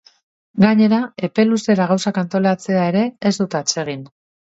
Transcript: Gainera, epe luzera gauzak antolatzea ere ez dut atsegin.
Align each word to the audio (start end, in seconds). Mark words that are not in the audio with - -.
Gainera, 0.61 1.01
epe 1.27 1.45
luzera 1.49 1.87
gauzak 1.91 2.17
antolatzea 2.21 2.87
ere 2.93 3.05
ez 3.31 3.33
dut 3.41 3.59
atsegin. 3.61 4.03